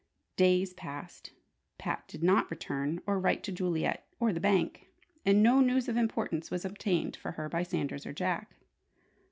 Days 0.35 0.73
passed. 0.73 1.31
Pat 1.77 2.07
did 2.07 2.23
not 2.23 2.49
return 2.49 3.01
or 3.05 3.19
write 3.19 3.43
to 3.43 3.51
Juliet 3.51 4.03
or 4.19 4.33
the 4.33 4.39
bank. 4.39 4.87
And 5.27 5.43
no 5.43 5.59
news 5.59 5.87
of 5.87 5.95
importance 5.95 6.49
was 6.49 6.65
obtained 6.65 7.15
for 7.15 7.33
her 7.33 7.47
by 7.47 7.61
Sanders 7.61 8.07
or 8.07 8.11
Jack. 8.13 8.55